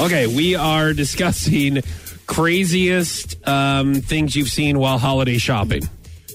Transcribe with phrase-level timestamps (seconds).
[0.00, 1.82] Okay, we are discussing
[2.26, 5.82] craziest um, things you've seen while holiday shopping.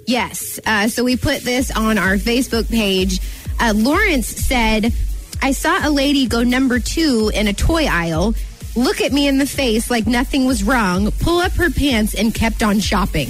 [0.06, 0.60] Yes.
[0.68, 3.20] Uh, so we put this on our Facebook page.
[3.60, 4.94] Uh, Lawrence said,
[5.42, 8.36] I saw a lady go number two in a toy aisle,
[8.76, 12.36] look at me in the face like nothing was wrong, pull up her pants, and
[12.36, 13.30] kept on shopping.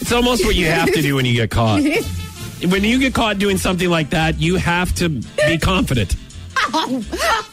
[0.00, 1.82] It's almost what you have to do when you get caught.
[2.66, 6.16] When you get caught doing something like that, you have to be confident.
[6.72, 7.04] Oh,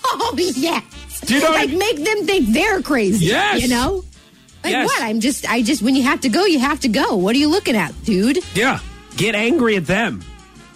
[0.05, 1.21] oh yes.
[1.21, 3.25] Do you know like I- make them think they're crazy.
[3.27, 3.61] Yes.
[3.61, 4.03] You know?
[4.63, 4.85] Like Yes.
[4.87, 5.01] what?
[5.03, 7.15] I'm just, I just, when you have to go, you have to go.
[7.15, 8.39] What are you looking at, dude?
[8.55, 8.79] Yeah.
[9.15, 10.23] Get angry at them.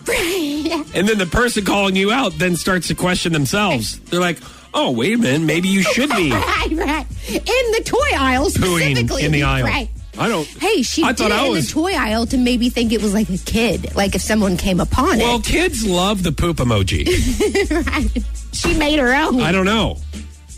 [0.08, 4.00] And then the person calling you out then starts to question themselves.
[4.00, 4.38] They're like,
[4.74, 7.06] oh, wait a minute, maybe you should be right, right.
[7.30, 9.66] In the toy aisle pooing in the aisle.
[9.66, 9.90] Right.
[10.20, 10.46] I don't.
[10.46, 11.68] Hey, she I did thought it I in was.
[11.68, 14.80] the toy aisle to maybe think it was like a kid, like if someone came
[14.82, 15.24] upon well, it.
[15.24, 17.08] Well, kids love the poop emoji.
[17.88, 18.24] Right.
[18.52, 19.40] She made her own.
[19.42, 19.98] I don't know.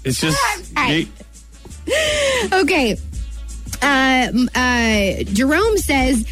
[0.04, 0.38] It's just.
[0.76, 1.08] Right.
[2.54, 2.98] Okay.
[3.82, 6.26] Um, uh, Jerome says,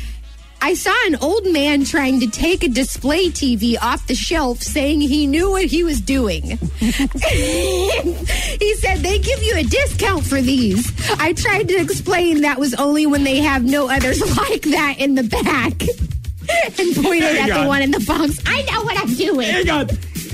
[0.61, 5.01] I saw an old man trying to take a display TV off the shelf saying
[5.01, 6.43] he knew what he was doing.
[6.79, 10.91] he said, they give you a discount for these.
[11.19, 15.15] I tried to explain that was only when they have no others like that in
[15.15, 15.81] the back.
[16.79, 18.39] and pointed Hang at the one in the box.
[18.45, 19.47] I know what I'm doing.
[19.49, 19.87] Hang on.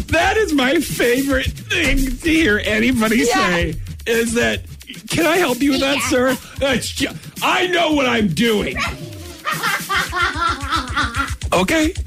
[0.07, 3.25] That is my favorite thing to hear anybody Yeah.
[3.49, 3.75] say
[4.07, 4.61] is that,
[5.09, 6.37] can I help you with that, sir?
[6.61, 7.09] It's ju-
[7.41, 8.77] I know what I'm doing.
[11.55, 11.93] Okay?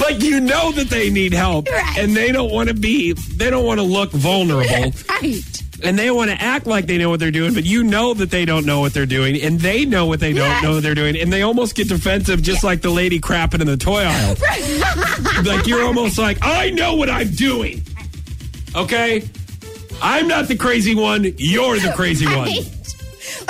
[0.00, 1.98] Like you know that they need help Right.
[1.98, 5.62] and they don't want to be they don't want to look vulnerable Right.
[5.82, 8.30] and they want to act like they know what they're doing but you know that
[8.30, 10.62] they don't know what they're doing and they know what they don't Yes.
[10.62, 13.66] know what they're doing and they almost get defensive just like the lady crapping in
[13.68, 14.36] the toy aisle
[15.44, 17.82] like you're almost like I know what I'm doing.
[18.74, 19.22] Okay?
[20.02, 22.48] I'm not the crazy one, you're the crazy one.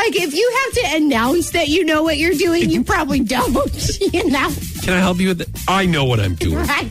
[0.05, 3.55] Like if you have to announce that you know what you're doing, you probably don't.
[4.12, 4.51] You know,
[4.83, 5.48] Can I help you with it?
[5.67, 6.56] I know what I'm doing.
[6.67, 6.89] right?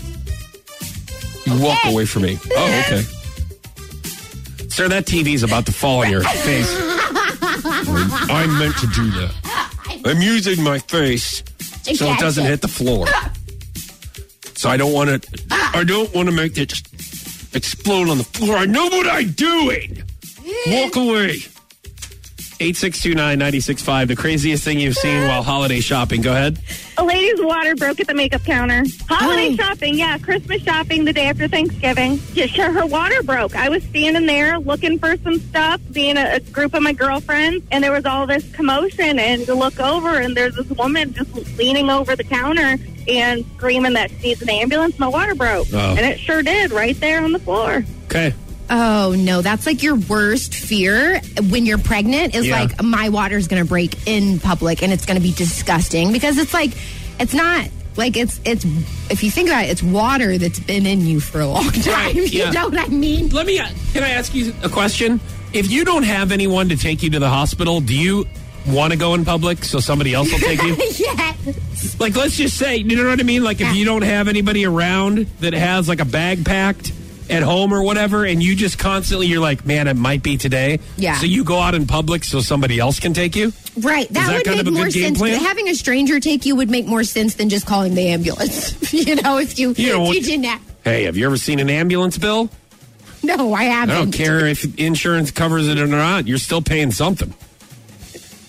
[1.46, 2.40] You walk away from me.
[2.56, 3.02] Oh, okay.
[4.70, 6.68] Sir, that TV's about to fall on your face.
[8.30, 10.02] I meant to do that.
[10.06, 11.44] I'm using my face
[11.84, 13.06] so it doesn't hit the floor.
[14.56, 15.30] So I don't want to.
[15.52, 16.74] I don't want to make it
[17.54, 18.58] explode on the floor.
[18.58, 20.02] I know what I'm doing.
[20.68, 21.38] Walk away.
[22.60, 26.22] 8629965, the craziest thing you've seen while holiday shopping.
[26.22, 26.60] Go ahead.
[26.98, 28.84] A lady's water broke at the makeup counter.
[29.10, 29.56] Holiday Oh.
[29.56, 32.20] shopping, yeah, Christmas shopping the day after Thanksgiving.
[32.34, 33.56] Yeah, sure, her water broke.
[33.56, 37.66] I was standing there looking for some stuff, being a, a group of my girlfriends,
[37.72, 39.20] and there was all this commotion.
[39.20, 42.78] And to look over, and there's this woman just leaning over the counter
[43.08, 44.98] and screaming that she needs an ambulance.
[45.00, 45.96] My water broke, Oh.
[45.98, 47.84] and it sure did, right there on the floor.
[48.06, 48.34] Okay.
[48.70, 51.20] Oh no, that's like your worst fear
[51.50, 52.34] when you're pregnant.
[52.36, 52.62] Is Yeah.
[52.62, 56.72] like my water's gonna break in public and it's gonna be disgusting because it's like
[57.20, 58.66] it's not like it's it's
[59.12, 61.94] if you think about it, it's water that's been in you for a long time.
[61.94, 62.52] Right, You yeah.
[62.52, 63.30] know what I mean?
[63.30, 63.60] Let me.
[63.60, 65.20] Uh, can I ask you a question?
[65.52, 68.26] If you don't have anyone to take you to the hospital, do you
[68.66, 70.76] want to go in public so somebody else will take you?
[71.06, 71.34] yeah.
[72.00, 73.44] like, let's just say, you know what I mean?
[73.44, 76.92] Like, if you don't have anybody around that has like a bag packed
[77.30, 80.80] at home or whatever, and you just constantly, you're like, man, it might be today.
[80.98, 81.18] Yeah.
[81.18, 83.54] So you go out in public so somebody else can take you.
[83.80, 84.08] Right.
[84.10, 85.44] That, that would kind make of a more good game sense.
[85.44, 88.94] Having a stranger take you would make more sense than just calling the ambulance.
[88.94, 91.60] you know, if you, You know if you didn't have, Hey, have you ever seen
[91.60, 92.50] an ambulance bill?
[93.24, 93.96] No, I haven't.
[93.96, 96.28] I don't care if insurance covers it or not.
[96.28, 97.34] You're still paying something.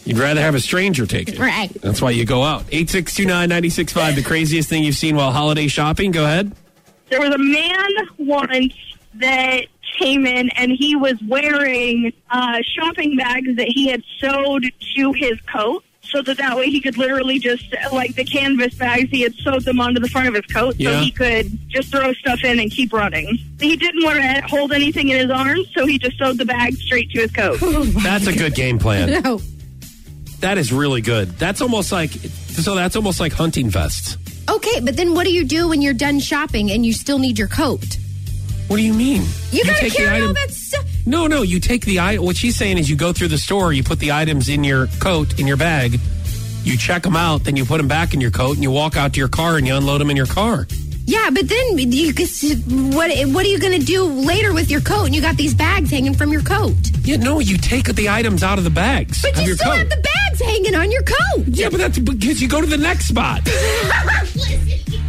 [0.04, 1.38] You'd rather have a stranger take it.
[1.38, 1.72] Right.
[1.80, 2.66] That's why you go out.
[2.66, 6.10] 8629965, the craziest thing you've seen while holiday shopping.
[6.10, 6.52] Go ahead.
[7.14, 8.74] There was a man once
[9.14, 9.66] that
[10.00, 14.64] came in and he was wearing uh, shopping bags that he had sewed
[14.96, 19.08] to his coat so that that way he could literally just like the canvas bags
[19.10, 20.90] he had sewed them onto the front of his coat Yeah.
[20.90, 24.72] so he could just throw stuff in and keep running he didn't want to hold
[24.72, 27.58] anything in his arms so he just sewed the bag straight to his coat
[28.02, 29.22] That's a good game plan.
[29.24, 29.40] No.
[30.40, 31.28] That is really good.
[31.38, 32.74] That's almost like so.
[32.74, 34.18] That's almost like hunting vests.
[34.50, 37.38] Okay, but then what do you do when you're done shopping and you still need
[37.38, 37.96] your coat?
[38.68, 39.22] What do you mean?
[39.50, 40.84] You, gotta take the carry all that stuff.
[41.06, 41.42] No, no.
[41.42, 42.24] You take the item.
[42.24, 44.86] What she's saying is, you go through the store, you put the items in your
[45.00, 46.00] coat in your bag,
[46.62, 48.96] you check them out, then you put them back in your coat, and you walk
[48.96, 50.66] out to your car and you unload them in your car.
[51.06, 52.14] Yeah, but then you
[52.96, 55.04] what what are you going to do later with your coat?
[55.04, 56.72] And you got these bags hanging from your coat.
[57.02, 57.40] Yeah, no.
[57.40, 59.76] You take the items out of the bags But you still coat.
[59.78, 61.44] have the bags hanging on your coat.
[61.48, 63.42] yeah, but that's because you go to the next spot.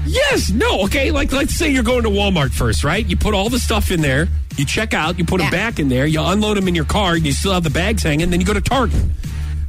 [0.06, 1.12] Yes, no, okay.
[1.12, 3.06] Like, let's say you're going to Walmart first, right?
[3.06, 4.28] You put all the stuff in there,
[4.58, 7.18] You check out, you put them back in there, you unload them in your car,
[7.18, 9.04] you still have the bags hanging, then you go to Target.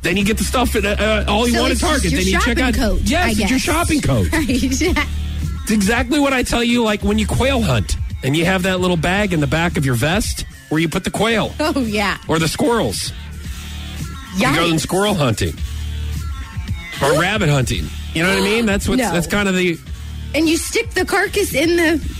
[0.03, 2.12] Then you get the stuff at uh, uh, all you So want at Target.
[2.12, 2.75] Then you check out.
[2.75, 4.29] coat, yes, it's your shopping coat.
[4.32, 4.49] Right.
[5.69, 8.79] It's exactly what I tell you, like when you quail hunt and you have that
[8.79, 12.19] little bag in the back of your vest where you put the quail oh yeah.
[12.29, 13.12] or the squirrels.
[14.37, 14.81] You go Yikes.
[14.81, 15.55] squirrel hunting
[17.02, 17.84] or rabbit hunting.
[18.14, 18.66] You know what I mean?
[18.66, 19.12] That's what's No.
[19.12, 19.78] That's kind of the.
[20.34, 22.16] And you stick the carcass in the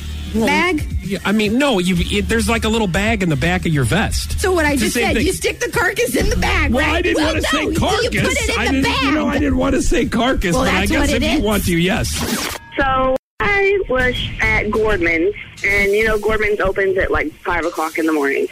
[0.47, 0.83] bag.
[1.03, 1.79] Yeah, I mean, no.
[1.79, 4.41] You it, there's like a little bag in the back of your vest.
[4.41, 5.27] So what I It's the just same said, thing.
[5.27, 6.73] you stick the carcass in the bag.
[6.73, 6.97] Well, right?
[6.97, 8.15] I didn't well, want to no, say so carcass.
[8.15, 9.03] You put it in I the didn't, bag.
[9.05, 11.23] You know, I didn't want to say carcass, Well, but I that's guess what if
[11.23, 11.45] it you is.
[11.45, 12.59] want to, yes.
[12.77, 15.35] So I was at Gordman's,
[15.65, 18.47] and you know Gordman's opens at like five o'clock in the morning.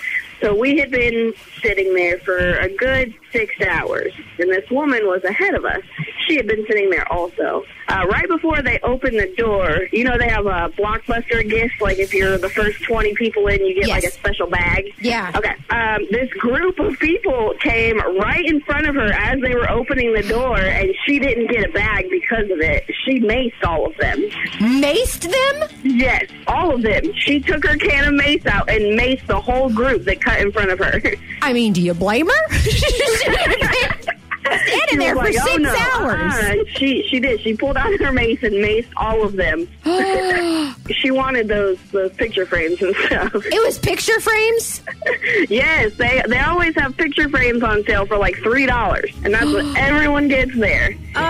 [0.44, 1.32] So we had been
[1.62, 5.80] sitting there for a good six hours, and this woman was ahead of us.
[6.26, 7.64] She had been sitting there also.
[7.88, 11.80] Uh, right before they opened the door, you know they have a blockbuster gift.
[11.80, 14.92] Like if you're the first twenty people in, you get like a special bag.
[15.00, 15.32] Yeah.
[15.34, 15.54] Okay.
[15.70, 20.12] Um, this group of people came right in front of her as they were opening
[20.12, 22.84] the door, and she didn't get a bag because of it.
[23.06, 24.20] She maced all of them.
[24.58, 25.73] Maced them?
[25.84, 27.12] Yes, all of them.
[27.14, 30.50] She took her can of mace out and maced the whole group that cut in
[30.50, 31.00] front of her.
[31.42, 32.58] I mean, do you blame her?
[34.44, 36.34] Standing She there was for like, six oh, no, hours.
[36.34, 36.54] uh-uh.
[36.76, 37.40] She she did.
[37.40, 39.66] She pulled out her mace and maced all of them.
[40.90, 43.34] she wanted those those picture frames and stuff.
[43.34, 44.82] It was picture frames.
[45.48, 49.46] yes, they they always have picture frames on sale for like three dollars, and that's
[49.46, 50.94] what everyone gets there.
[51.16, 51.20] Oh,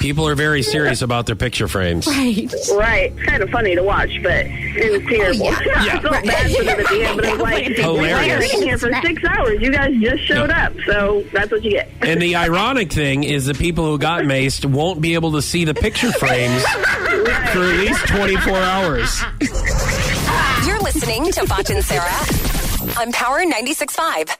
[0.00, 2.06] People are very serious about their picture frames.
[2.06, 2.52] right.
[2.72, 5.44] Right, It's kind of funny to watch, but it was oh, terrible.
[5.44, 5.58] yeah.
[5.82, 5.96] Yeah.
[5.96, 8.38] I felt bad for them at the end, but it was like, Hilarious.
[8.38, 9.60] we're sitting here for six hours.
[9.60, 11.88] You guys just showed up, so that's what you get.
[12.02, 15.64] And the ironic thing is, the people who got maced won't be able to see
[15.64, 19.22] the picture frames for at least 24 hours.
[20.66, 24.36] You're listening to Foch and Sarah on Power 96.5.